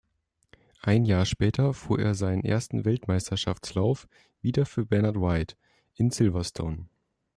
[0.81, 4.07] Ein Jahr später fuhr er seinen ersten Weltmeisterschaftslauf,
[4.41, 5.55] wieder für Bernard White,
[5.93, 6.87] in Silverstone.